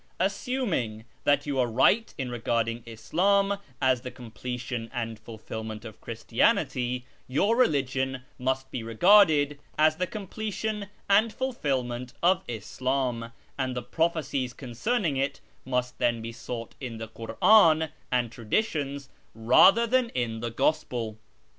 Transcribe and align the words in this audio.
Assuming 0.19 1.05
that 1.25 1.45
you 1.45 1.59
are 1.59 1.67
right 1.67 2.11
in 2.17 2.31
regarding 2.31 2.81
Ishim 2.87 3.59
as 3.79 4.01
the 4.01 4.09
completion 4.09 4.89
and 4.91 5.19
fulfilment 5.19 5.85
of 5.85 6.01
Christianity, 6.01 7.05
your 7.27 7.55
religion 7.55 8.23
must 8.39 8.71
be 8.71 8.81
regarded 8.81 9.59
as 9.77 9.97
the 9.97 10.07
completion 10.07 10.87
and 11.07 11.31
fulfilment 11.31 12.13
of 12.23 12.43
Islam, 12.47 13.31
and 13.59 13.75
the 13.75 13.83
prophecies 13.83 14.53
concerning 14.53 15.17
it 15.17 15.39
must 15.65 15.99
then 15.99 16.19
be 16.19 16.31
sought 16.31 16.73
in 16.81 16.97
the 16.97 17.07
Kur'an 17.09 17.89
and 18.11 18.31
Traditions 18.31 19.07
rather 19.35 19.85
than 19.85 20.09
in 20.15 20.39
the 20.39 20.49
Gospel. 20.49 21.19